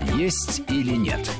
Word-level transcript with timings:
есть 0.00 0.62
или 0.68 0.96
нет. 0.96 1.30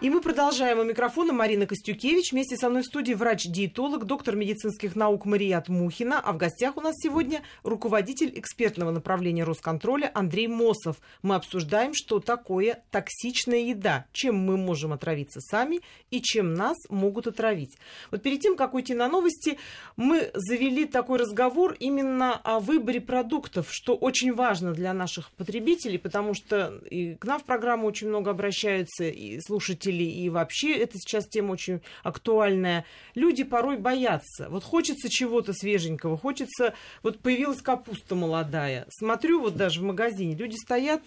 И 0.00 0.10
мы 0.10 0.20
продолжаем. 0.20 0.78
У 0.78 0.84
микрофона 0.84 1.32
Марина 1.32 1.66
Костюкевич. 1.66 2.30
Вместе 2.30 2.56
со 2.56 2.70
мной 2.70 2.82
в 2.82 2.84
студии 2.84 3.14
врач-диетолог, 3.14 4.04
доктор 4.04 4.36
медицинских 4.36 4.94
наук 4.94 5.24
Марият 5.24 5.68
Мухина. 5.68 6.20
А 6.20 6.32
в 6.32 6.36
гостях 6.36 6.76
у 6.76 6.80
нас 6.80 6.94
сегодня 7.02 7.42
руководитель 7.64 8.30
экспертного 8.38 8.92
направления 8.92 9.42
Росконтроля 9.42 10.12
Андрей 10.14 10.46
Мосов. 10.46 10.98
Мы 11.22 11.34
обсуждаем, 11.34 11.94
что 11.94 12.20
такое 12.20 12.84
токсичная 12.92 13.58
еда, 13.58 14.06
чем 14.12 14.36
мы 14.36 14.56
можем 14.56 14.92
отравиться 14.92 15.40
сами 15.40 15.80
и 16.12 16.22
чем 16.22 16.54
нас 16.54 16.76
могут 16.88 17.26
отравить. 17.26 17.76
Вот 18.12 18.22
перед 18.22 18.38
тем, 18.38 18.54
как 18.54 18.74
уйти 18.74 18.94
на 18.94 19.08
новости, 19.08 19.58
мы 19.96 20.30
завели 20.32 20.84
такой 20.84 21.18
разговор 21.18 21.74
именно 21.80 22.36
о 22.44 22.60
выборе 22.60 23.00
продуктов, 23.00 23.66
что 23.68 23.96
очень 23.96 24.32
важно 24.32 24.72
для 24.72 24.92
наших 24.92 25.32
потребителей, 25.32 25.98
потому 25.98 26.34
что 26.34 26.80
и 26.88 27.16
к 27.16 27.24
нам 27.24 27.40
в 27.40 27.44
программу 27.44 27.88
очень 27.88 28.06
много 28.06 28.30
обращаются 28.30 29.08
и 29.08 29.40
слушатели 29.40 29.87
родителей, 29.88 30.24
и 30.24 30.28
вообще 30.28 30.76
это 30.76 30.98
сейчас 30.98 31.26
тема 31.26 31.52
очень 31.52 31.80
актуальная. 32.02 32.84
Люди 33.14 33.44
порой 33.44 33.78
боятся. 33.78 34.48
Вот 34.48 34.64
хочется 34.64 35.08
чего-то 35.08 35.52
свеженького, 35.52 36.16
хочется... 36.16 36.74
Вот 37.02 37.20
появилась 37.20 37.62
капуста 37.62 38.14
молодая. 38.14 38.86
Смотрю 38.90 39.40
вот 39.40 39.56
даже 39.56 39.80
в 39.80 39.84
магазине, 39.84 40.34
люди 40.34 40.56
стоят, 40.56 41.02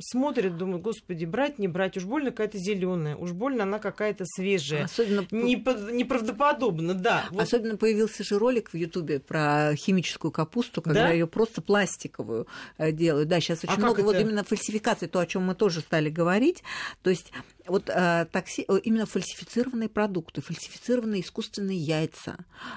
смотрят, 0.00 0.56
думают, 0.56 0.82
господи, 0.82 1.24
брать, 1.24 1.58
не 1.58 1.68
брать, 1.68 1.96
уж 1.96 2.04
больно 2.04 2.30
какая-то 2.30 2.58
зеленая, 2.58 3.16
уж 3.16 3.32
больно 3.32 3.64
она 3.64 3.78
какая-то 3.78 4.24
свежая. 4.26 4.84
Особенно... 4.84 5.26
Неправдоподобно, 5.30 6.94
да. 6.94 7.24
Вот. 7.30 7.42
Особенно 7.42 7.76
появился 7.76 8.24
же 8.24 8.38
ролик 8.38 8.70
в 8.72 8.76
Ютубе 8.76 9.20
про 9.20 9.74
химическую 9.74 10.30
капусту, 10.30 10.82
когда 10.82 11.08
да? 11.08 11.12
ее 11.12 11.26
просто 11.26 11.62
пластиковую 11.62 12.46
э, 12.76 12.92
делают. 12.92 13.28
Да, 13.28 13.40
сейчас 13.40 13.64
очень 13.64 13.74
а 13.74 13.78
много 13.78 14.00
вот 14.00 14.16
именно 14.16 14.44
фальсификаций, 14.44 15.08
то, 15.08 15.18
о 15.18 15.26
чем 15.26 15.44
мы 15.44 15.54
тоже 15.54 15.80
стали 15.80 16.10
говорить. 16.10 16.62
То 17.02 17.10
есть 17.10 17.32
вот 17.68 17.88
э, 17.88 18.26
такси, 18.32 18.66
именно 18.84 19.06
фальсифицированные 19.06 19.88
продукты, 19.88 20.40
фальсифицированные 20.40 21.22
искусственные 21.22 21.78
яйца, 21.78 22.36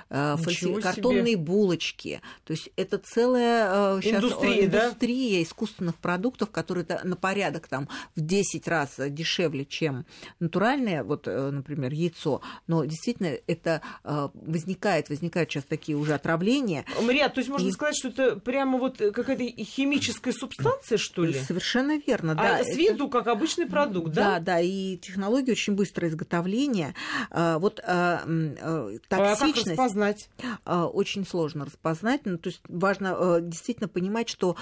э, 0.09 0.35
фальси, 0.37 0.81
картонные 0.81 1.37
булочки. 1.37 2.21
То 2.43 2.51
есть 2.51 2.69
это 2.75 2.97
целая 2.97 3.97
э, 3.97 4.01
сейчас 4.01 4.23
индустрия, 4.23 4.65
индустрия 4.65 5.37
да? 5.37 5.43
искусственных 5.43 5.95
продуктов, 5.95 6.51
которые 6.51 6.85
на 7.03 7.15
порядок 7.15 7.67
там 7.67 7.87
в 8.15 8.21
10 8.21 8.67
раз 8.67 8.95
дешевле, 8.97 9.65
чем 9.65 10.05
натуральное, 10.39 11.03
вот, 11.03 11.27
э, 11.27 11.51
например, 11.51 11.93
яйцо. 11.93 12.41
Но 12.67 12.85
действительно 12.85 13.37
это 13.47 13.81
э, 14.03 14.29
возникает, 14.33 15.09
возникают 15.09 15.51
сейчас 15.51 15.63
такие 15.63 15.97
уже 15.97 16.13
отравления. 16.13 16.85
Мария, 17.01 17.29
то 17.29 17.39
есть 17.39 17.49
можно 17.49 17.67
и... 17.67 17.71
сказать, 17.71 17.95
что 17.95 18.09
это 18.09 18.35
прямо 18.35 18.77
вот 18.77 18.97
какая-то 18.97 19.43
химическая 19.63 20.33
субстанция, 20.33 20.97
что 20.97 21.23
ли? 21.23 21.33
Совершенно 21.33 21.97
верно, 21.97 22.35
да. 22.35 22.57
А 22.57 22.63
с 22.63 22.75
виду 22.75 23.07
как 23.09 23.27
обычный 23.27 23.65
продукт, 23.65 24.13
да? 24.13 24.39
Да, 24.39 24.39
да, 24.39 24.59
и 24.59 24.80
технологии 25.01 25.51
очень 25.51 25.75
быстрое 25.75 26.09
изготовления. 26.11 26.95
А, 27.29 27.59
вот 27.59 27.75
токсичность... 27.75 28.61
А, 28.61 28.97
а 29.09 29.35
как 29.35 29.55
распознать? 29.67 30.29
Очень 30.65 31.25
сложно 31.25 31.65
распознать. 31.65 32.21
Ну, 32.25 32.37
то 32.37 32.49
есть 32.49 32.61
важно 32.67 33.39
действительно 33.41 33.87
понимать, 33.87 34.29
что 34.29 34.55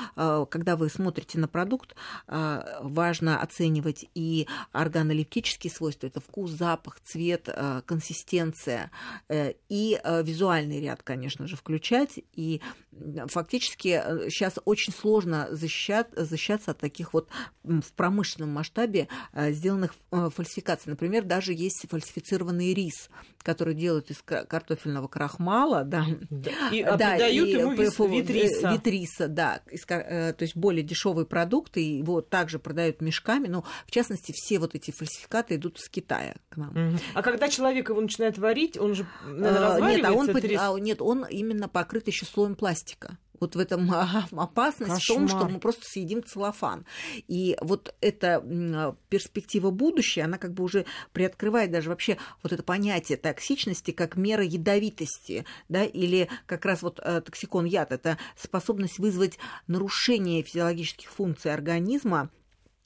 когда 0.50 0.76
вы 0.76 0.89
смотрите 0.89 1.39
на 1.39 1.48
продукт, 1.48 1.95
важно 2.28 3.42
оценивать 3.42 4.06
и 4.16 4.48
органолептические 4.72 5.72
свойства. 5.72 6.08
Это 6.08 6.20
вкус, 6.20 6.52
запах, 6.52 7.00
цвет, 7.02 7.50
консистенция 7.86 8.92
э, 9.28 9.54
и 9.70 10.00
визуальный 10.23 10.81
ряд, 10.81 11.04
конечно 11.04 11.48
же, 11.48 11.56
включать. 11.56 12.20
И 12.33 12.61
фактически 13.28 14.02
сейчас 14.30 14.58
э, 14.58 14.62
очень 14.66 14.94
сложно 14.94 15.48
защищать, 15.52 16.08
защищаться 16.16 16.72
от 16.72 16.80
таких 16.80 17.14
вот 17.14 17.30
в 17.64 17.94
промышленном 17.94 18.52
масштабе 18.52 19.08
э, 19.34 19.52
сделанных 19.52 19.94
Э, 20.12 20.30
фальсификации. 20.36 20.90
Например, 20.90 21.23
даже 21.23 21.54
есть 21.54 21.88
фальсифицированный 21.88 22.73
рис, 22.73 23.12
который 23.44 23.73
делают 23.73 24.12
из 24.12 24.22
картофельного 24.22 25.08
крахмала, 25.08 25.84
да, 25.84 26.05
и 26.72 26.83
да, 26.83 26.98
придают 26.98 27.48
и 27.48 27.52
ему 27.52 27.72
вид, 27.72 28.00
вид 28.00 28.30
риса. 28.30 28.72
Вид 28.72 28.88
риса, 28.88 29.27
да, 29.27 29.61
из, 29.70 29.86
э, 29.88 30.33
то 30.33 30.44
есть 30.44 30.55
более 30.55 30.83
дешевый 30.83 31.26
продукт, 31.26 31.78
и 31.78 31.98
его 31.98 32.22
также 32.22 32.60
продают 32.60 33.02
мешками, 33.02 33.48
но 33.48 33.64
в 33.86 33.92
частности 33.92 34.33
все 34.36 34.60
вот 34.60 34.76
эти 34.76 34.92
фальсификаты 34.92 35.55
идут 35.55 35.80
из 35.80 35.89
Китая 35.89 36.36
к 36.49 36.58
нам. 36.58 36.98
А 37.14 37.22
когда 37.22 37.49
человек 37.49 37.89
его 37.89 38.02
начинает 38.02 38.38
варить, 38.38 38.78
он 38.78 38.95
же 38.95 39.05
наверное, 39.26 39.95
нет, 39.95 40.05
а 40.05 40.14
он, 40.14 40.30
а, 40.30 40.80
нет, 40.80 41.02
он 41.02 41.26
именно 41.26 41.67
покрыт 41.67 42.08
еще 42.08 42.26
слоем 42.26 42.55
пластика 42.55 43.17
вот 43.39 43.55
в 43.55 43.60
этом 43.60 43.92
опасность 44.39 44.94
Кошмар. 44.94 45.17
в 45.17 45.20
том, 45.20 45.27
что 45.27 45.50
мы 45.50 45.60
просто 45.60 45.86
съедим 45.86 46.23
целлофан. 46.23 46.86
И 47.27 47.58
вот 47.61 47.94
эта 48.02 48.95
перспектива 49.10 49.72
будущего, 49.72 50.26
она 50.26 50.38
как 50.38 50.54
бы 50.54 50.64
уже 50.64 50.86
приоткрывает 51.14 51.72
даже 51.72 51.89
вообще 51.89 52.17
вот 52.44 52.54
это 52.54 52.64
понятие 52.64 53.17
токсичности 53.17 53.92
как 53.92 54.16
мера 54.17 54.44
ядовитости, 54.44 55.45
да, 55.67 55.83
или 55.83 56.30
как 56.45 56.66
раз 56.66 56.82
вот 56.82 56.99
э, 57.04 57.22
токсикон 57.22 57.66
яд, 57.66 57.92
это 57.92 58.17
способность 58.36 58.99
вызвать 58.99 59.38
нарушение 59.67 60.44
физиологических 60.44 61.10
функций 61.10 61.54
организма, 61.54 62.30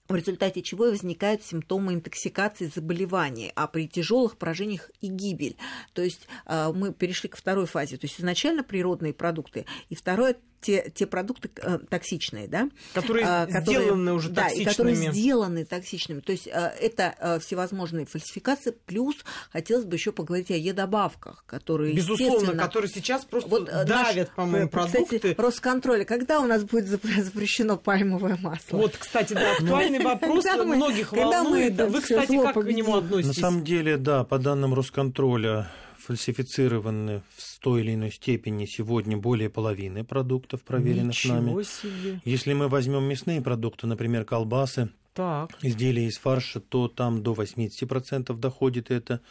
в 0.10 0.16
результате 0.16 0.62
чего 0.62 0.86
возникают 0.86 1.44
симптомы 1.44 1.94
интоксикации 1.94 2.72
заболеваний, 2.74 3.52
а 3.56 3.68
при 3.68 3.88
тяжелых 3.88 4.38
поражениях 4.38 4.92
и 5.02 5.08
гибель. 5.08 5.58
То 5.94 6.02
есть 6.02 6.28
э, 6.46 6.72
мы 6.74 6.94
перешли 6.94 7.30
ко 7.30 7.38
второй 7.38 7.66
фазе. 7.66 7.98
То 7.98 8.06
есть 8.06 8.20
изначально 8.20 8.64
природные 8.64 9.14
продукты, 9.14 9.66
и 9.90 9.96
второе 9.96 10.36
те, 10.64 10.92
те 10.94 11.06
продукты 11.06 11.50
э, 11.58 11.80
токсичные, 11.90 12.48
да? 12.48 12.70
Которые, 12.94 13.26
а, 13.28 13.46
которые 13.46 13.82
сделаны 13.82 14.14
уже 14.14 14.30
да, 14.30 14.44
токсичными. 14.44 14.64
И 14.64 14.66
которые 14.66 15.12
сделаны 15.12 15.66
токсичными. 15.66 16.20
То 16.22 16.32
есть 16.32 16.48
э, 16.48 16.52
это 16.52 17.16
э, 17.20 17.40
всевозможные 17.40 18.06
фальсификации, 18.06 18.74
плюс 18.86 19.16
хотелось 19.52 19.86
бы 19.86 19.96
еще 19.96 20.12
поговорить 20.12 20.50
о 20.52 20.56
Е-добавках, 20.56 21.44
которые, 21.46 21.94
Безусловно, 21.94 22.54
которые 22.54 22.90
сейчас 22.90 23.26
просто 23.26 23.50
вот, 23.50 23.66
давят, 23.66 24.32
по-моему, 24.36 24.70
продукты. 24.70 25.20
Кстати, 25.20 25.36
Росконтроля, 25.40 26.06
когда 26.06 26.40
у 26.40 26.46
нас 26.46 26.64
будет 26.64 26.88
запрещено 26.88 27.78
пальмовое 27.78 28.38
масло? 28.42 28.78
Вот, 28.78 28.96
кстати, 28.98 29.34
да, 29.34 29.54
актуальный 29.54 30.00
вопрос 30.00 30.46
многих 30.46 31.12
волнует. 31.12 31.80
Вы, 31.80 32.02
кстати, 32.02 32.42
как 32.42 32.56
к 32.56 32.68
нему 32.68 32.96
относитесь? 32.96 33.38
На 33.38 33.42
самом 33.42 33.64
деле, 33.64 33.98
да, 33.98 34.24
по 34.24 34.40
данным 34.40 34.74
Росконтроля, 34.74 35.70
фальсифицированы 36.04 37.24
в 37.36 37.60
той 37.60 37.82
или 37.82 37.94
иной 37.94 38.12
степени 38.12 38.66
сегодня 38.66 39.18
более 39.18 39.50
половины 39.50 40.04
продуктов, 40.04 40.62
проверенных 40.64 41.16
Ничего 41.16 41.34
нами. 41.34 41.64
Себе. 41.64 42.22
Если 42.26 42.54
мы 42.54 42.68
возьмем 42.68 43.04
мясные 43.04 43.42
продукты, 43.42 43.88
например, 43.88 44.26
колбасы, 44.26 44.90
так. 45.14 45.52
изделия 45.62 46.08
из 46.08 46.18
фарша, 46.18 46.60
то 46.60 46.88
там 46.88 47.24
до 47.24 47.34
80% 47.34 48.36
доходит 48.38 48.92
это. 48.92 49.22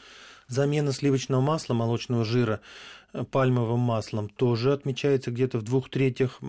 Замена 0.48 0.92
сливочного 0.92 1.40
масла, 1.40 1.74
молочного 1.74 2.24
жира 2.24 2.60
э, 3.12 3.24
пальмовым 3.24 3.80
маслом 3.80 4.28
тоже 4.28 4.72
отмечается 4.72 5.30
где-то 5.30 5.58
в 5.58 5.62
двух 5.62 5.88
третьих 5.88 6.40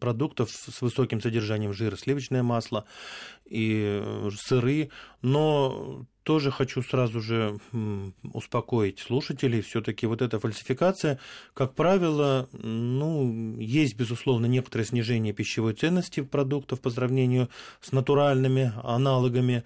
продуктов 0.00 0.50
с 0.50 0.82
высоким 0.82 1.20
содержанием 1.20 1.72
жира, 1.72 1.96
сливочное 1.96 2.42
масло 2.42 2.84
и 3.44 4.00
э, 4.02 4.30
сыры, 4.36 4.90
но 5.22 6.06
тоже 6.26 6.50
хочу 6.50 6.82
сразу 6.82 7.20
же 7.20 7.56
успокоить 8.32 8.98
слушателей. 8.98 9.60
Все-таки 9.60 10.06
вот 10.06 10.22
эта 10.22 10.40
фальсификация, 10.40 11.20
как 11.54 11.74
правило, 11.74 12.48
ну, 12.52 13.56
есть, 13.60 13.94
безусловно, 13.94 14.46
некоторое 14.46 14.84
снижение 14.84 15.32
пищевой 15.32 15.74
ценности 15.74 16.22
продуктов 16.22 16.80
по 16.80 16.90
сравнению 16.90 17.48
с 17.80 17.92
натуральными 17.92 18.72
аналогами 18.82 19.62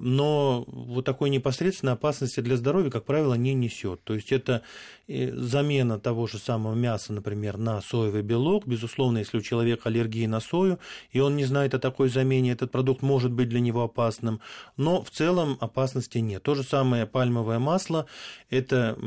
но 0.00 0.64
вот 0.66 1.04
такой 1.04 1.30
непосредственной 1.30 1.94
опасности 1.94 2.40
для 2.40 2.56
здоровья, 2.56 2.90
как 2.90 3.04
правило, 3.04 3.34
не 3.34 3.54
несет. 3.54 4.02
То 4.04 4.14
есть 4.14 4.32
это 4.32 4.62
замена 5.06 5.98
того 5.98 6.26
же 6.26 6.38
самого 6.38 6.74
мяса, 6.74 7.12
например, 7.12 7.56
на 7.56 7.80
соевый 7.80 8.22
белок. 8.22 8.66
Безусловно, 8.66 9.18
если 9.18 9.38
у 9.38 9.40
человека 9.40 9.88
аллергия 9.88 10.28
на 10.28 10.40
сою, 10.40 10.78
и 11.10 11.20
он 11.20 11.36
не 11.36 11.44
знает 11.44 11.74
о 11.74 11.78
такой 11.78 12.08
замене, 12.08 12.52
этот 12.52 12.70
продукт 12.70 13.02
может 13.02 13.32
быть 13.32 13.48
для 13.48 13.60
него 13.60 13.82
опасным. 13.82 14.40
Но 14.76 15.02
в 15.02 15.10
целом 15.10 15.56
опасности 15.60 16.18
нет. 16.18 16.42
То 16.42 16.54
же 16.54 16.62
самое 16.62 17.06
пальмовое 17.06 17.58
масло. 17.58 18.06
Это, 18.50 18.98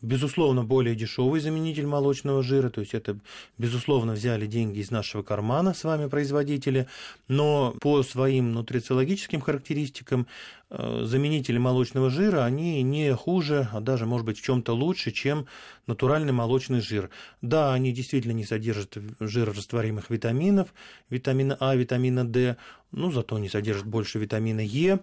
безусловно, 0.00 0.64
более 0.64 0.94
дешевый 0.94 1.40
заменитель 1.40 1.86
молочного 1.86 2.42
жира. 2.42 2.70
То 2.70 2.80
есть 2.80 2.94
это, 2.94 3.18
безусловно, 3.58 4.12
взяли 4.12 4.46
деньги 4.46 4.78
из 4.78 4.90
нашего 4.90 5.22
кармана 5.22 5.74
с 5.74 5.84
вами 5.84 6.08
производители. 6.08 6.86
Но 7.28 7.74
по 7.80 8.02
своим 8.02 8.52
нутрициологическим 8.52 9.40
характеристикам 9.40 10.22
Э, 10.22 10.31
заменители 10.70 11.58
молочного 11.58 12.08
жира, 12.08 12.44
они 12.44 12.82
не 12.82 13.14
хуже, 13.14 13.68
а 13.72 13.80
даже, 13.80 14.06
может 14.06 14.24
быть, 14.24 14.38
в 14.38 14.42
чем-то 14.42 14.72
лучше, 14.72 15.10
чем 15.10 15.46
натуральный 15.86 16.32
молочный 16.32 16.80
жир. 16.80 17.10
Да, 17.42 17.74
они 17.74 17.92
действительно 17.92 18.32
не 18.32 18.44
содержат 18.44 18.96
жирорастворимых 19.20 20.08
витаминов, 20.08 20.72
витамина 21.10 21.56
А, 21.60 21.74
витамина 21.74 22.26
D, 22.26 22.56
но 22.90 23.10
зато 23.10 23.36
они 23.36 23.50
содержат 23.50 23.86
больше 23.86 24.18
витамина 24.18 24.60
Е. 24.60 25.00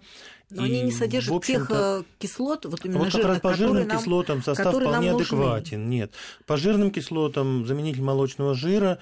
Но 0.50 0.66
и, 0.66 0.70
они 0.70 0.82
не 0.82 0.90
содержат 0.90 1.44
тех 1.44 1.70
э, 1.70 2.02
кислот, 2.18 2.66
вот 2.66 2.84
именно 2.84 2.98
вот 2.98 3.12
жирных, 3.12 3.22
как 3.22 3.30
раз 3.30 3.40
по 3.40 3.54
жирным 3.54 3.86
нам, 3.86 3.98
кислотам 3.98 4.42
состав 4.42 4.74
вполне 4.74 5.12
адекватен. 5.12 5.88
Нет, 5.88 6.12
по 6.46 6.56
жирным 6.56 6.90
кислотам 6.90 7.64
заменитель 7.64 8.02
молочного 8.02 8.54
жира 8.54 8.98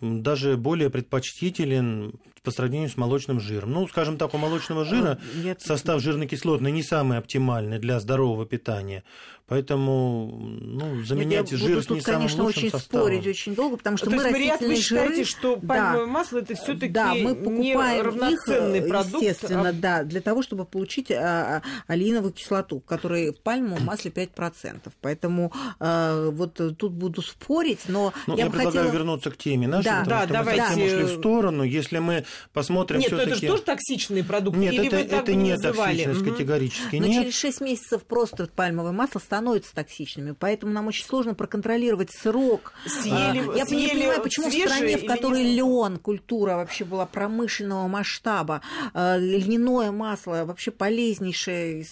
даже 0.00 0.56
более 0.56 0.90
предпочтителен 0.90 2.14
по 2.42 2.50
сравнению 2.50 2.90
с 2.90 2.96
молочным 2.96 3.40
жиром. 3.40 3.72
Ну, 3.72 3.88
скажем 3.88 4.18
так, 4.18 4.34
у 4.34 4.38
молочного 4.38 4.84
жира 4.84 5.18
Я... 5.42 5.56
состав 5.58 6.02
жирно-кислотный 6.02 6.70
не 6.70 6.82
самый 6.82 7.16
оптимальный 7.16 7.78
для 7.78 7.98
здорового 8.00 8.44
питания. 8.44 9.02
Поэтому 9.46 10.30
ну, 10.40 11.04
заменять 11.04 11.52
я 11.52 11.58
жир 11.58 11.68
буду 11.68 11.82
с 11.82 11.90
не 11.90 11.96
тут, 11.96 12.04
конечно, 12.04 12.44
очень 12.44 12.70
составом. 12.70 13.06
спорить 13.06 13.26
очень 13.26 13.54
долго, 13.54 13.76
потому 13.76 13.98
что 13.98 14.06
То 14.06 14.16
мы 14.16 14.22
есть, 14.22 14.32
растительные 14.32 14.76
вы 14.76 14.82
считаете, 14.82 15.14
жиры, 15.14 15.24
что 15.26 15.56
пальмовое 15.56 16.06
да, 16.06 16.12
масло 16.12 16.38
это 16.38 16.54
все-таки 16.54 16.88
да, 16.88 17.14
мы 17.14 17.34
покупаем 17.34 18.06
равноценный 18.06 18.78
их, 18.78 18.88
продукт, 18.88 19.22
естественно, 19.22 19.68
а... 19.68 19.72
да, 19.72 20.02
для 20.02 20.22
того, 20.22 20.42
чтобы 20.42 20.64
получить 20.64 21.10
а, 21.10 21.62
алииновую 21.86 22.32
кислоту, 22.32 22.80
которая 22.80 23.32
в 23.32 23.40
пальмовом 23.40 23.84
масле 23.84 24.10
5%. 24.10 24.90
Поэтому 25.02 25.52
а, 25.78 26.30
вот 26.30 26.54
тут 26.78 26.92
буду 26.92 27.20
спорить, 27.20 27.80
но 27.88 28.14
ну, 28.26 28.36
я, 28.36 28.44
я 28.44 28.50
бы 28.50 28.56
предлагаю 28.56 28.86
хотела... 28.86 28.98
вернуться 28.98 29.30
к 29.30 29.36
теме 29.36 29.53
нашей, 29.56 29.84
да, 29.84 30.00
потому 30.00 30.20
да, 30.20 30.24
что 30.24 30.32
давайте... 30.32 30.62
мы 30.62 30.68
совсем 30.68 30.86
ушли 30.86 31.04
в 31.04 31.18
сторону. 31.18 31.62
Если 31.62 31.98
мы 31.98 32.24
посмотрим 32.52 33.00
Нет, 33.00 33.08
все-таки... 33.08 33.30
это 33.30 33.40
же 33.40 33.46
тоже 33.46 33.62
токсичный 33.62 34.24
продукт? 34.24 34.56
Нет, 34.56 34.74
Или 34.74 34.86
это, 34.86 34.96
вы 34.96 35.04
так 35.04 35.22
это 35.22 35.34
не 35.34 35.50
называли? 35.52 35.96
токсичность 36.04 36.22
угу. 36.22 36.30
категорически, 36.30 36.96
Но 36.96 37.06
нет. 37.06 37.22
через 37.22 37.36
6 37.36 37.60
месяцев 37.60 38.02
просто 38.02 38.46
пальмовое 38.46 38.92
масло 38.92 39.18
становится 39.18 39.74
токсичными, 39.74 40.34
поэтому 40.38 40.72
нам 40.72 40.86
очень 40.86 41.04
сложно 41.04 41.34
проконтролировать 41.34 42.10
срок. 42.12 42.72
Съели, 42.86 43.50
а, 43.50 43.56
я 43.56 43.66
съели 43.66 43.82
не 43.82 43.88
понимаю, 43.90 44.22
почему 44.22 44.48
в 44.48 44.52
стране, 44.52 44.98
в 44.98 45.06
которой 45.06 45.42
не... 45.42 45.56
лен 45.56 45.98
культура 45.98 46.56
вообще 46.56 46.84
была 46.84 47.06
промышленного 47.06 47.88
масштаба, 47.88 48.60
э, 48.92 49.18
льняное 49.18 49.92
масло 49.92 50.44
вообще 50.44 50.70
полезнейшее, 50.70 51.84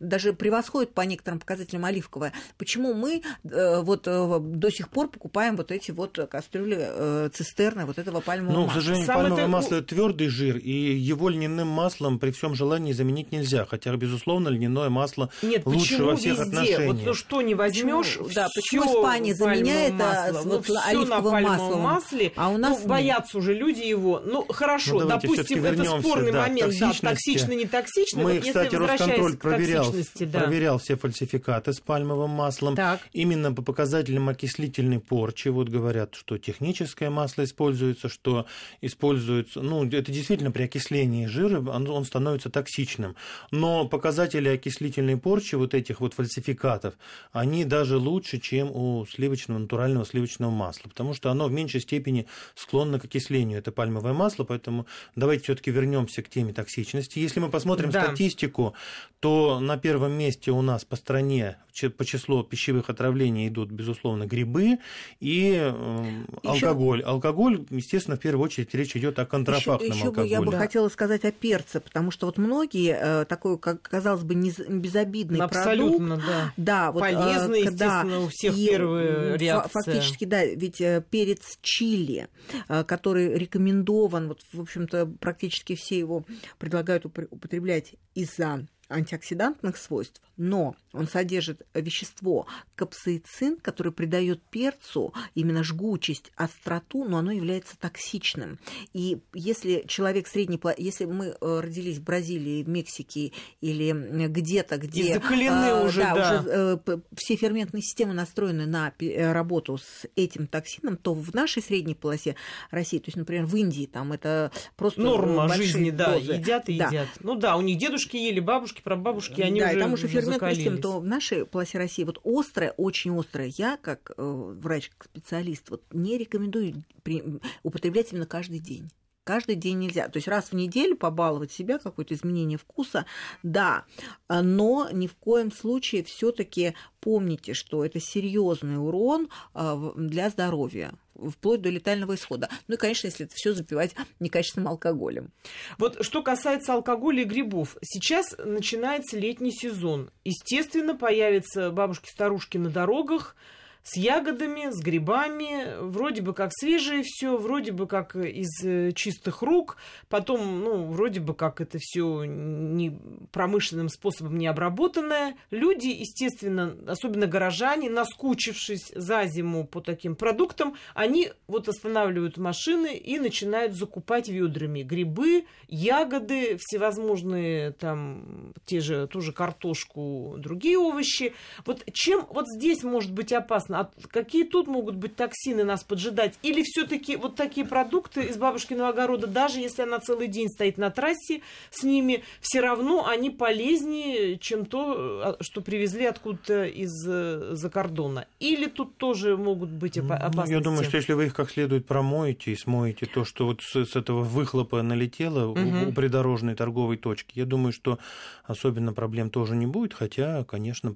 даже 0.00 0.32
превосходит 0.32 0.94
по 0.94 1.02
некоторым 1.02 1.40
показателям 1.40 1.84
оливковое. 1.84 2.32
Почему 2.58 2.94
мы 2.94 3.22
э, 3.44 3.80
вот 3.80 4.06
э, 4.06 4.38
до 4.40 4.70
сих 4.70 4.88
пор 4.88 5.08
покупаем 5.08 5.56
вот 5.56 5.70
эти 5.70 5.90
вот 5.90 6.18
кастрюли, 6.30 6.91
цистерны 7.32 7.86
вот 7.86 7.98
этого 7.98 8.20
пальмового 8.20 8.54
ну, 8.54 8.64
масла? 8.66 8.72
к 8.72 8.82
сожалению, 8.82 9.06
Самое 9.06 9.22
пальмовое 9.24 9.44
это... 9.44 9.52
масло 9.52 9.74
это 9.76 9.86
твердый 9.86 10.28
жир, 10.28 10.56
и 10.56 10.70
его 10.70 11.28
льняным 11.28 11.68
маслом 11.68 12.18
при 12.18 12.30
всем 12.30 12.54
желании 12.54 12.92
заменить 12.92 13.32
нельзя. 13.32 13.64
Хотя, 13.64 13.94
безусловно, 13.96 14.48
льняное 14.48 14.88
масло 14.88 15.30
Нет, 15.42 15.66
лучше 15.66 16.02
во 16.02 16.16
всех 16.16 16.38
везде? 16.38 16.56
отношениях. 16.56 16.94
Вот 16.94 17.06
ну, 17.06 17.14
что 17.14 17.42
не 17.42 17.54
возьмешь, 17.54 18.18
почему, 18.18 18.28
да, 18.34 18.48
почему 18.54 18.84
Испания 18.84 19.34
заменяет 19.34 19.94
масло, 19.94 20.42
вот 20.42 20.68
ну, 20.68 20.74
оливковым 20.86 21.32
на 21.32 21.40
маслом, 21.40 21.80
масле, 21.80 22.32
а 22.36 22.48
у 22.50 22.58
нас 22.58 22.80
ну, 22.82 22.88
боятся 22.88 23.38
уже 23.38 23.54
люди 23.54 23.82
его. 23.82 24.22
Ну 24.24 24.46
хорошо, 24.48 25.00
ну, 25.00 25.08
допустим, 25.08 25.64
это 25.64 25.84
спорный 26.00 26.32
да, 26.32 26.42
момент, 26.42 26.74
да, 26.78 26.92
токсично, 26.92 27.52
не 27.52 27.66
токсично. 27.66 28.22
Мы, 28.22 28.34
вот 28.34 28.44
кстати, 28.44 28.74
Росконтроль 28.74 29.36
проверял, 29.36 29.94
да. 30.20 30.40
проверял 30.40 30.78
все 30.78 30.96
фальсификаты 30.96 31.72
с 31.72 31.80
пальмовым 31.80 32.30
маслом. 32.30 32.76
Так. 32.76 33.00
Именно 33.12 33.52
по 33.52 33.62
показателям 33.62 34.28
окислительной 34.28 35.00
порчи. 35.00 35.48
Вот 35.48 35.68
говорят, 35.68 36.14
что 36.14 36.38
техническое 36.82 37.10
масло 37.10 37.44
используется, 37.44 38.08
что 38.08 38.46
используется, 38.80 39.60
ну, 39.60 39.84
это 39.86 40.12
действительно 40.12 40.50
при 40.50 40.64
окислении 40.64 41.26
жира 41.26 41.60
он, 41.60 41.88
он 41.88 42.04
становится 42.04 42.50
токсичным. 42.50 43.16
Но 43.50 43.86
показатели 43.86 44.48
окислительной 44.48 45.16
порчи 45.16 45.54
вот 45.54 45.74
этих 45.74 46.00
вот 46.00 46.14
фальсификатов, 46.14 46.94
они 47.32 47.64
даже 47.64 47.96
лучше, 47.96 48.38
чем 48.38 48.70
у 48.70 49.06
сливочного, 49.06 49.58
натурального 49.58 50.04
сливочного 50.04 50.50
масла, 50.50 50.88
потому 50.88 51.14
что 51.14 51.30
оно 51.30 51.46
в 51.46 51.52
меньшей 51.52 51.80
степени 51.80 52.26
склонно 52.54 52.98
к 52.98 53.04
окислению. 53.04 53.58
Это 53.58 53.72
пальмовое 53.72 54.12
масло, 54.12 54.44
поэтому 54.44 54.86
давайте 55.16 55.44
все-таки 55.44 55.70
вернемся 55.70 56.22
к 56.22 56.28
теме 56.28 56.52
токсичности. 56.52 57.18
Если 57.18 57.40
мы 57.40 57.48
посмотрим 57.48 57.90
да. 57.90 58.04
статистику, 58.04 58.74
то 59.20 59.60
на 59.60 59.76
первом 59.76 60.12
месте 60.12 60.50
у 60.50 60.62
нас 60.62 60.84
по 60.84 60.96
стране 60.96 61.56
по 61.96 62.04
числу 62.04 62.42
пищевых 62.42 62.90
отравлений 62.90 63.48
идут, 63.48 63.70
безусловно, 63.70 64.26
грибы 64.26 64.78
и 65.20 65.58
э, 65.58 66.22
алкоголь. 66.72 67.02
Алкоголь, 67.02 67.66
естественно, 67.70 68.16
в 68.16 68.20
первую 68.20 68.44
очередь 68.44 68.74
речь 68.74 68.96
идет 68.96 69.18
о 69.18 69.26
контрафактном 69.26 69.90
ещё, 69.90 69.96
ещё 69.96 70.06
алкоголе. 70.08 70.28
Бы 70.28 70.32
я 70.32 70.42
бы 70.42 70.52
да. 70.52 70.58
хотела 70.58 70.88
сказать 70.88 71.24
о 71.24 71.32
перце, 71.32 71.80
потому 71.80 72.10
что 72.10 72.26
вот 72.26 72.38
многие 72.38 72.96
э, 72.98 73.24
такой, 73.26 73.58
как 73.58 73.82
казалось 73.82 74.22
бы, 74.22 74.34
не, 74.34 74.52
безобидный 74.68 75.40
Абсолютно, 75.40 76.16
продукт, 76.16 76.26
да. 76.26 76.52
да, 76.56 76.92
вот, 76.92 77.00
полезный, 77.00 77.60
э, 77.60 77.62
естественно, 77.62 78.10
да, 78.10 78.20
у 78.20 78.28
всех 78.28 78.56
и 78.56 78.68
первая 78.68 79.36
реакция. 79.36 79.82
Фактически, 79.82 80.24
да, 80.24 80.44
ведь 80.44 80.80
э, 80.80 81.04
перец 81.08 81.58
чили, 81.62 82.28
э, 82.68 82.84
который 82.84 83.34
рекомендован, 83.34 84.28
вот, 84.28 84.40
в 84.52 84.60
общем-то, 84.60 85.06
практически 85.20 85.74
все 85.74 85.98
его 85.98 86.24
предлагают 86.58 87.04
употреблять 87.06 87.94
из-за 88.14 88.66
антиоксидантных 88.92 89.76
свойств, 89.76 90.20
но 90.36 90.76
он 90.92 91.06
содержит 91.08 91.66
вещество 91.74 92.46
капсаицин, 92.74 93.56
которое 93.56 93.90
придает 93.90 94.42
перцу 94.42 95.14
именно 95.34 95.62
жгучесть, 95.62 96.32
остроту, 96.36 97.04
но 97.04 97.18
оно 97.18 97.32
является 97.32 97.78
токсичным. 97.78 98.58
И 98.92 99.20
если 99.32 99.84
человек 99.86 100.26
средний, 100.26 100.60
если 100.76 101.04
мы 101.04 101.36
родились 101.40 101.98
в 101.98 102.04
Бразилии, 102.04 102.62
в 102.62 102.68
Мексике 102.68 103.32
или 103.60 103.92
где-то, 104.28 104.78
где... 104.78 105.02
И 105.02 105.14
закалены 105.14 105.66
э, 105.66 105.86
уже, 105.86 106.00
да, 106.02 106.14
да. 106.14 106.40
Уже, 106.40 106.80
э, 106.86 106.98
все 107.16 107.36
ферментные 107.36 107.82
системы 107.82 108.12
настроены 108.12 108.66
на 108.66 108.92
работу 109.32 109.78
с 109.78 110.06
этим 110.16 110.46
токсином, 110.46 110.96
то 110.96 111.14
в 111.14 111.34
нашей 111.34 111.62
средней 111.62 111.94
полосе 111.94 112.36
России, 112.70 112.98
то 112.98 113.06
есть, 113.06 113.16
например, 113.16 113.46
в 113.46 113.56
Индии, 113.56 113.86
там 113.86 114.12
это 114.12 114.50
просто 114.76 115.00
норма 115.00 115.48
жизни, 115.54 115.90
да, 115.90 116.14
дозы. 116.14 116.32
едят 116.32 116.68
и 116.68 116.78
да. 116.78 116.86
едят. 116.88 117.08
Ну 117.20 117.34
да, 117.34 117.56
у 117.56 117.62
них 117.62 117.78
дедушки 117.78 118.16
ели, 118.16 118.40
бабушки, 118.40 118.81
прабабушки, 118.82 119.40
они 119.40 119.60
да, 119.60 119.66
уже 119.66 119.76
и 119.76 119.80
там 119.80 119.92
уже 119.92 120.08
система, 120.08 120.32
закалились. 120.34 120.82
то 120.82 121.00
в 121.00 121.04
нашей 121.04 121.46
полосе 121.46 121.78
России 121.78 122.04
вот 122.04 122.20
острая, 122.24 122.72
очень 122.76 123.18
острая. 123.18 123.52
Я, 123.56 123.76
как 123.76 124.12
э, 124.16 124.22
врач-специалист, 124.22 125.70
вот 125.70 125.82
не 125.92 126.18
рекомендую 126.18 126.84
при, 127.02 127.22
употреблять 127.62 128.12
именно 128.12 128.26
каждый 128.26 128.58
день. 128.58 128.90
Каждый 129.24 129.54
день 129.54 129.78
нельзя. 129.78 130.08
То 130.08 130.16
есть 130.16 130.26
раз 130.26 130.46
в 130.46 130.52
неделю 130.54 130.96
побаловать 130.96 131.52
себя, 131.52 131.78
какое-то 131.78 132.14
изменение 132.14 132.58
вкуса, 132.58 133.06
да, 133.44 133.84
но 134.28 134.88
ни 134.92 135.06
в 135.06 135.14
коем 135.14 135.52
случае 135.52 136.02
все-таки 136.02 136.74
помните, 136.98 137.54
что 137.54 137.84
это 137.84 138.00
серьезный 138.00 138.78
урон 138.78 139.28
для 139.54 140.28
здоровья 140.28 140.92
вплоть 141.14 141.60
до 141.60 141.70
летального 141.70 142.14
исхода. 142.14 142.48
Ну 142.68 142.74
и, 142.74 142.78
конечно, 142.78 143.06
если 143.06 143.26
это 143.26 143.34
все 143.34 143.52
запивать 143.52 143.94
некачественным 144.20 144.68
алкоголем. 144.68 145.32
Вот 145.78 146.04
что 146.04 146.22
касается 146.22 146.74
алкоголя 146.74 147.22
и 147.22 147.26
грибов, 147.26 147.76
сейчас 147.82 148.34
начинается 148.38 149.18
летний 149.18 149.52
сезон. 149.52 150.10
Естественно, 150.24 150.94
появятся 150.94 151.70
бабушки-старушки 151.70 152.58
на 152.58 152.70
дорогах, 152.70 153.36
с 153.82 153.96
ягодами, 153.96 154.70
с 154.70 154.80
грибами, 154.80 155.80
вроде 155.80 156.22
бы 156.22 156.34
как 156.34 156.50
свежее 156.52 157.02
все, 157.04 157.36
вроде 157.36 157.72
бы 157.72 157.86
как 157.86 158.14
из 158.14 158.94
чистых 158.94 159.42
рук, 159.42 159.76
потом, 160.08 160.60
ну, 160.60 160.84
вроде 160.84 161.20
бы 161.20 161.34
как 161.34 161.60
это 161.60 161.78
все 161.80 162.24
не 162.24 162.98
промышленным 163.32 163.88
способом 163.88 164.38
не 164.38 164.46
обработанное. 164.46 165.34
Люди, 165.50 165.88
естественно, 165.88 166.76
особенно 166.86 167.26
горожане, 167.26 167.90
наскучившись 167.90 168.92
за 168.94 169.24
зиму 169.26 169.66
по 169.66 169.80
таким 169.80 170.14
продуктам, 170.14 170.76
они 170.94 171.32
вот 171.48 171.68
останавливают 171.68 172.36
машины 172.38 172.94
и 172.94 173.18
начинают 173.18 173.74
закупать 173.74 174.28
ведрами 174.28 174.82
грибы, 174.82 175.46
ягоды, 175.68 176.56
всевозможные 176.60 177.72
там 177.72 178.52
те 178.64 178.80
же, 178.80 179.08
ту 179.08 179.20
же 179.20 179.32
картошку, 179.32 180.36
другие 180.38 180.78
овощи. 180.78 181.34
Вот 181.66 181.84
чем 181.92 182.26
вот 182.30 182.46
здесь 182.48 182.82
может 182.84 183.12
быть 183.12 183.32
опасно? 183.32 183.71
А 183.74 183.90
какие 184.10 184.44
тут 184.44 184.66
могут 184.66 184.96
быть 184.96 185.16
токсины 185.16 185.64
нас 185.64 185.84
поджидать? 185.84 186.38
Или 186.42 186.62
все-таки 186.62 187.16
вот 187.16 187.36
такие 187.36 187.66
продукты 187.66 188.22
из 188.22 188.36
бабушкиного 188.36 188.90
огорода, 188.90 189.26
даже 189.26 189.60
если 189.60 189.82
она 189.82 189.98
целый 190.00 190.28
день 190.28 190.48
стоит 190.48 190.78
на 190.78 190.90
трассе 190.90 191.42
с 191.70 191.82
ними, 191.82 192.24
все 192.40 192.60
равно 192.60 193.06
они 193.06 193.30
полезнее, 193.30 194.38
чем 194.38 194.66
то, 194.66 195.36
что 195.40 195.60
привезли 195.60 196.06
откуда-то 196.06 196.64
из-за 196.64 197.70
кордона? 197.70 198.26
Или 198.40 198.66
тут 198.66 198.96
тоже 198.96 199.36
могут 199.36 199.70
быть 199.70 199.98
опасности? 199.98 200.52
Я 200.52 200.60
думаю, 200.60 200.84
что 200.84 200.96
если 200.96 201.12
вы 201.12 201.26
их 201.26 201.34
как 201.34 201.50
следует 201.50 201.86
промоете 201.86 202.52
и 202.52 202.56
смоете 202.56 203.06
то, 203.06 203.24
что 203.24 203.46
вот 203.46 203.62
с, 203.62 203.84
с 203.84 203.96
этого 203.96 204.22
выхлопа 204.22 204.82
налетело 204.82 205.48
угу. 205.48 205.88
у 205.88 205.92
придорожной 205.92 206.54
торговой 206.54 206.96
точки, 206.96 207.38
я 207.38 207.46
думаю, 207.46 207.72
что 207.72 207.98
особенно 208.44 208.92
проблем 208.92 209.30
тоже 209.30 209.56
не 209.56 209.66
будет, 209.66 209.94
хотя, 209.94 210.44
конечно, 210.44 210.92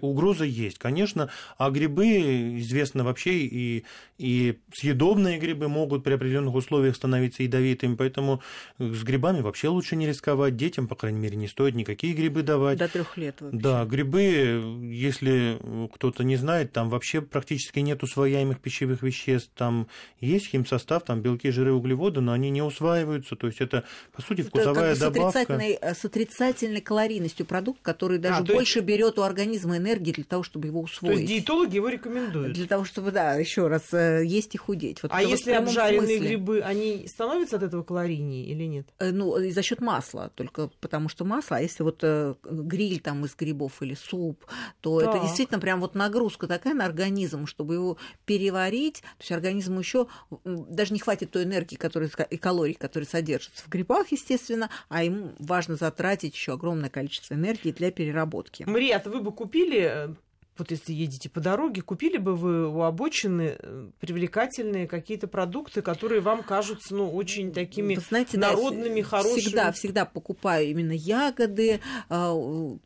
угроза 0.00 0.44
есть. 0.44 0.78
Конечно, 0.78 1.30
а 1.58 1.70
грибы 1.70 2.15
известно 2.58 3.04
вообще, 3.04 3.38
и, 3.38 3.84
и 4.18 4.58
съедобные 4.72 5.38
грибы 5.38 5.68
могут 5.68 6.04
при 6.04 6.14
определенных 6.14 6.54
условиях 6.54 6.96
становиться 6.96 7.42
ядовитыми, 7.42 7.94
поэтому 7.94 8.42
с 8.78 9.02
грибами 9.02 9.40
вообще 9.40 9.68
лучше 9.68 9.96
не 9.96 10.06
рисковать. 10.06 10.56
Детям, 10.56 10.88
по 10.88 10.94
крайней 10.94 11.18
мере, 11.18 11.36
не 11.36 11.48
стоит 11.48 11.74
никакие 11.74 12.14
грибы 12.14 12.42
давать. 12.42 12.78
До 12.78 12.88
трех 12.88 13.16
лет 13.16 13.40
вообще. 13.40 13.58
Да, 13.58 13.84
грибы, 13.84 14.80
если 14.82 15.58
кто-то 15.94 16.24
не 16.24 16.36
знает, 16.36 16.72
там 16.72 16.90
вообще 16.90 17.20
практически 17.20 17.80
нет 17.80 18.02
усвояемых 18.02 18.60
пищевых 18.60 19.02
веществ. 19.02 19.50
Там 19.56 19.88
есть 20.20 20.48
химсостав, 20.48 21.04
там 21.04 21.20
белки, 21.20 21.50
жиры, 21.50 21.72
углеводы, 21.72 22.20
но 22.20 22.32
они 22.32 22.50
не 22.50 22.62
усваиваются. 22.62 23.36
То 23.36 23.46
есть 23.46 23.60
это, 23.60 23.84
по 24.12 24.22
сути, 24.22 24.42
вкусовая 24.42 24.92
это 24.92 25.00
как 25.00 25.12
бы 25.12 25.18
добавка. 25.18 25.38
С 25.38 25.42
отрицательной, 25.42 25.78
с 25.82 26.04
отрицательной 26.04 26.80
калорийностью 26.80 27.46
продукт, 27.46 27.80
который 27.82 28.18
даже 28.18 28.40
а, 28.40 28.42
больше 28.42 28.78
есть... 28.78 28.88
берет 28.88 29.18
у 29.18 29.22
организма 29.22 29.76
энергии 29.76 30.12
для 30.12 30.24
того, 30.24 30.42
чтобы 30.42 30.68
его 30.68 30.80
усвоить. 30.80 31.14
То 31.14 31.20
есть 31.20 31.32
диетологи 31.32 31.76
его 31.76 31.88
рекомендуют 31.88 32.05
рекомендуют. 32.06 32.52
Для 32.52 32.66
того, 32.66 32.84
чтобы, 32.84 33.10
да, 33.10 33.34
еще 33.34 33.68
раз, 33.68 33.92
э, 33.92 34.24
есть 34.24 34.54
и 34.54 34.58
худеть. 34.58 35.02
Вот 35.02 35.12
а 35.14 35.22
если 35.22 35.52
обжаренные 35.52 36.18
смысле. 36.18 36.28
грибы, 36.28 36.60
они 36.60 37.06
становятся 37.06 37.56
от 37.56 37.62
этого 37.62 37.82
калорийнее 37.82 38.44
или 38.44 38.64
нет? 38.64 38.88
Э, 38.98 39.10
ну, 39.10 39.38
и 39.38 39.50
за 39.50 39.62
счет 39.62 39.80
масла, 39.80 40.30
только 40.34 40.70
потому 40.80 41.08
что 41.08 41.24
масло. 41.24 41.56
А 41.56 41.60
если 41.60 41.82
вот 41.82 42.00
э, 42.02 42.34
гриль 42.44 43.00
там 43.00 43.24
из 43.24 43.34
грибов 43.34 43.82
или 43.82 43.94
суп, 43.94 44.44
то 44.80 45.00
так. 45.00 45.14
это 45.14 45.24
действительно 45.24 45.60
прям 45.60 45.80
вот 45.80 45.94
нагрузка 45.94 46.46
такая 46.46 46.74
на 46.74 46.84
организм, 46.84 47.46
чтобы 47.46 47.74
его 47.74 47.96
переварить. 48.24 49.00
То 49.00 49.20
есть 49.20 49.32
организму 49.32 49.80
еще 49.80 50.06
даже 50.44 50.92
не 50.92 51.00
хватит 51.00 51.30
той 51.30 51.44
энергии, 51.44 51.76
которая, 51.76 52.10
и 52.30 52.36
калорий, 52.36 52.74
которые 52.74 53.08
содержатся 53.08 53.64
в 53.64 53.68
грибах, 53.68 54.12
естественно, 54.12 54.70
а 54.88 55.04
ему 55.04 55.32
важно 55.38 55.76
затратить 55.76 56.34
еще 56.34 56.54
огромное 56.54 56.90
количество 56.90 57.34
энергии 57.34 57.72
для 57.72 57.90
переработки. 57.90 58.64
Мария, 58.64 59.02
а 59.04 59.08
вы 59.08 59.20
бы 59.20 59.32
купили 59.32 60.16
вот 60.58 60.70
если 60.70 60.92
едете 60.92 61.28
по 61.28 61.40
дороге, 61.40 61.82
купили 61.82 62.16
бы 62.16 62.34
вы 62.34 62.68
у 62.68 62.82
обочины 62.82 63.56
э, 63.58 63.90
привлекательные 64.00 64.86
какие-то 64.86 65.26
продукты, 65.26 65.82
которые 65.82 66.20
вам 66.20 66.42
кажутся, 66.42 66.94
ну, 66.94 67.10
очень 67.10 67.52
такими 67.52 67.94
знаете, 67.96 68.38
народными, 68.38 69.00
да, 69.02 69.08
хорошими? 69.08 69.40
Всегда, 69.40 69.72
всегда 69.72 70.04
покупаю 70.04 70.68
именно 70.68 70.92
ягоды, 70.92 71.80
а, 72.08 72.32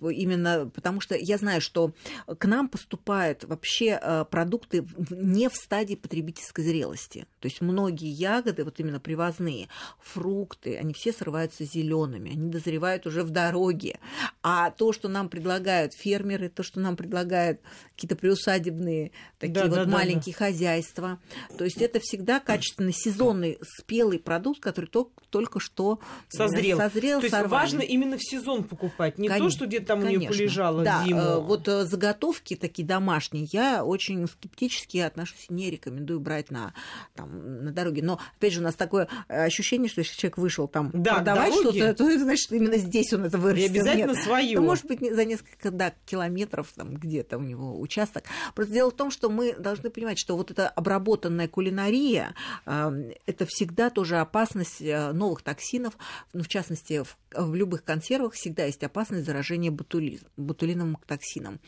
именно 0.00 0.70
потому 0.74 1.00
что 1.00 1.16
я 1.16 1.38
знаю, 1.38 1.60
что 1.60 1.92
к 2.26 2.44
нам 2.46 2.68
поступают 2.68 3.44
вообще 3.44 3.94
а, 3.94 4.24
продукты 4.24 4.86
не 5.10 5.48
в 5.48 5.54
стадии 5.54 5.94
потребительской 5.94 6.64
зрелости. 6.64 7.26
То 7.40 7.46
есть 7.46 7.60
многие 7.60 8.10
ягоды, 8.10 8.64
вот 8.64 8.80
именно 8.80 9.00
привозные, 9.00 9.68
фрукты, 10.00 10.76
они 10.76 10.94
все 10.94 11.12
срываются 11.12 11.64
зелеными, 11.64 12.32
они 12.32 12.50
дозревают 12.50 13.06
уже 13.06 13.22
в 13.22 13.30
дороге. 13.30 13.98
А 14.42 14.70
то, 14.70 14.92
что 14.92 15.08
нам 15.08 15.28
предлагают 15.28 15.94
фермеры, 15.94 16.48
то, 16.48 16.62
что 16.62 16.80
нам 16.80 16.96
предлагают 16.96 17.59
какие-то 17.94 18.16
приусадебные 18.16 19.12
такие 19.38 19.54
да, 19.54 19.66
вот 19.66 19.74
да, 19.74 19.86
маленькие 19.86 20.34
да, 20.34 20.46
хозяйства. 20.46 21.18
То 21.56 21.64
есть 21.64 21.80
это 21.82 22.00
всегда 22.00 22.40
качественный 22.40 22.92
сезонный 22.92 23.58
спелый 23.62 24.18
продукт, 24.18 24.60
который 24.60 24.86
только, 24.86 25.10
только 25.30 25.60
что 25.60 26.00
созрел. 26.28 26.78
созрел 26.78 27.20
То 27.20 27.26
есть 27.26 27.48
важно 27.48 27.80
именно 27.80 28.16
в 28.16 28.22
сезон 28.22 28.64
покупать, 28.64 29.18
не 29.18 29.28
конечно, 29.28 29.50
то, 29.50 29.56
что 29.56 29.66
где-то 29.66 29.86
там 29.86 30.00
конечно. 30.00 30.18
у 30.18 30.20
нее 30.20 30.38
полежало 30.38 30.84
да, 30.84 31.04
зиму. 31.04 31.20
Э, 31.20 31.40
вот 31.40 31.68
э, 31.68 31.84
заготовки 31.84 32.56
такие 32.56 32.86
домашние 32.86 33.46
я 33.52 33.84
очень 33.84 34.26
скептически 34.26 34.98
отношусь, 34.98 35.46
не 35.48 35.70
рекомендую 35.70 36.20
брать 36.20 36.50
на, 36.50 36.74
там, 37.14 37.64
на 37.64 37.72
дороге. 37.72 38.02
Но 38.02 38.18
опять 38.36 38.52
же 38.52 38.60
у 38.60 38.64
нас 38.64 38.74
такое 38.74 39.08
ощущение, 39.28 39.88
что 39.88 40.00
если 40.00 40.16
человек 40.16 40.38
вышел 40.38 40.68
там 40.68 40.90
да, 40.92 41.16
продавать 41.16 41.54
что-то, 41.54 41.94
то 41.94 42.18
значит 42.18 42.52
именно 42.52 42.76
здесь 42.76 43.12
он 43.12 43.24
это 43.24 43.38
вырастил. 43.38 43.66
И 43.66 43.78
обязательно 43.78 44.14
свое. 44.14 44.56
То, 44.56 44.62
может 44.62 44.86
быть 44.86 45.00
за 45.00 45.24
несколько 45.24 45.70
да, 45.70 45.92
километров 46.06 46.72
там 46.74 46.94
где-то 46.94 47.38
у 47.38 47.40
него 47.50 47.80
участок. 47.80 48.24
Просто 48.54 48.72
дело 48.72 48.90
в 48.90 48.96
том, 48.96 49.10
что 49.10 49.28
мы 49.28 49.54
должны 49.54 49.90
понимать, 49.90 50.18
что 50.18 50.36
вот 50.36 50.50
эта 50.50 50.68
обработанная 50.68 51.48
кулинария 51.48 52.34
э, 52.66 53.12
это 53.26 53.46
всегда 53.46 53.90
тоже 53.90 54.18
опасность 54.18 54.80
э, 54.80 55.12
новых 55.12 55.42
токсинов, 55.42 55.94
ну, 56.32 56.42
в 56.42 56.48
частности, 56.48 57.02
в, 57.02 57.16
в 57.34 57.54
любых 57.54 57.84
консервах 57.84 58.34
всегда 58.34 58.64
есть 58.64 58.82
опасность 58.82 59.26
заражения 59.26 59.70
ботули, 59.70 60.20
ботулиновым 60.36 60.98
токсином. 61.06 61.60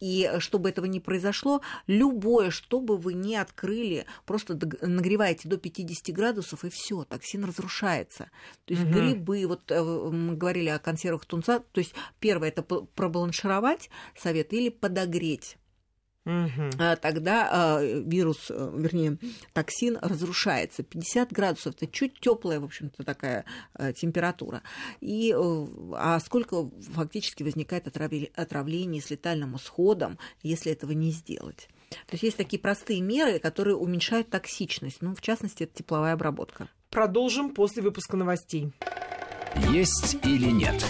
И 0.00 0.30
чтобы 0.38 0.68
этого 0.70 0.86
не 0.86 1.00
произошло, 1.00 1.60
любое, 1.86 2.50
что 2.50 2.80
бы 2.80 2.96
вы 2.96 3.14
ни 3.14 3.34
открыли, 3.34 4.06
просто 4.26 4.58
нагреваете 4.82 5.48
до 5.48 5.56
50 5.56 6.14
градусов, 6.14 6.64
и 6.64 6.70
все, 6.70 7.04
токсин 7.04 7.44
разрушается. 7.44 8.30
То 8.64 8.74
есть 8.74 8.84
угу. 8.84 8.92
грибы, 8.92 9.46
вот 9.46 9.70
э, 9.70 9.82
мы 9.82 10.36
говорили 10.36 10.68
о 10.68 10.78
консервах 10.78 11.26
тунца, 11.26 11.60
то 11.60 11.80
есть 11.80 11.94
первое 12.18 12.48
это 12.48 12.62
пробаланшировать 12.62 13.90
совет 14.16 14.52
или 14.52 14.68
подогреть. 14.68 15.56
Угу. 16.30 16.70
Тогда 17.00 17.48
а, 17.50 17.82
вирус, 17.82 18.46
э, 18.50 18.72
вернее, 18.76 19.18
токсин 19.52 19.98
разрушается. 20.00 20.82
50 20.82 21.32
градусов 21.32 21.74
это 21.74 21.86
чуть 21.86 22.20
теплая, 22.20 22.60
в 22.60 22.64
общем-то, 22.64 23.02
такая 23.02 23.44
э, 23.74 23.92
температура. 23.92 24.62
И, 25.00 25.34
э, 25.36 25.66
а 25.94 26.20
сколько 26.20 26.70
фактически 26.92 27.42
возникает 27.42 27.86
отравление 27.88 29.02
с 29.02 29.10
летальным 29.10 29.56
исходом, 29.56 30.18
если 30.42 30.70
этого 30.72 30.92
не 30.92 31.10
сделать? 31.10 31.68
То 31.90 32.12
есть 32.12 32.22
есть 32.22 32.36
такие 32.36 32.60
простые 32.60 33.00
меры, 33.00 33.40
которые 33.40 33.76
уменьшают 33.76 34.30
токсичность. 34.30 34.98
Ну, 35.00 35.14
в 35.16 35.20
частности, 35.20 35.64
это 35.64 35.74
тепловая 35.74 36.12
обработка. 36.12 36.68
Продолжим 36.90 37.50
после 37.50 37.82
выпуска 37.82 38.16
новостей. 38.16 38.72
Есть 39.70 40.18
или 40.24 40.50
нет? 40.50 40.84